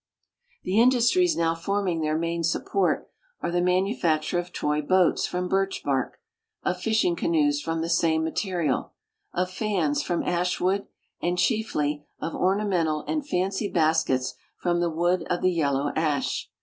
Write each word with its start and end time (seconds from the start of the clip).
The 0.63 0.79
industries 0.79 1.37
now 1.37 1.53
forming 1.53 2.01
their 2.01 2.17
main 2.17 2.41
sup{)ort 2.41 3.05
are 3.41 3.51
the 3.51 3.61
man 3.61 3.83
ufacture 3.83 4.39
of 4.39 4.51
toy 4.51 4.81
boats 4.81 5.27
from 5.27 5.47
birch 5.47 5.83
bark, 5.83 6.19
of 6.63 6.81
fishing 6.81 7.15
canoes 7.15 7.61
from 7.61 7.81
the 7.81 7.87
same 7.89 8.23
material, 8.23 8.93
of 9.31 9.51
fans 9.51 10.01
from 10.01 10.23
ash 10.23 10.59
wood, 10.59 10.87
and, 11.21 11.37
chieHy, 11.37 12.03
of 12.19 12.33
ornamental 12.33 13.03
and 13.07 13.27
fancy 13.29 13.67
baskets 13.67 14.33
from 14.57 14.79
the 14.79 14.89
wood 14.89 15.21
of 15.29 15.43
the 15.43 15.51
yellow 15.53 15.91
ash. 15.95 16.49